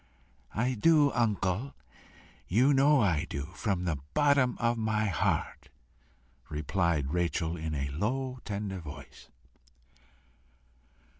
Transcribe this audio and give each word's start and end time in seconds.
"I 0.55 0.73
do, 0.73 1.11
uncle; 1.11 1.75
you 2.47 2.73
know 2.73 3.01
I 3.01 3.25
do 3.29 3.51
from 3.53 3.85
the 3.85 3.99
bottom 4.15 4.57
of 4.59 4.75
my 4.75 5.05
heart," 5.05 5.69
replied 6.49 7.13
Rachel 7.13 7.55
in 7.55 7.75
a 7.75 7.87
low 7.91 8.39
tender 8.43 8.79
voice. 8.79 9.27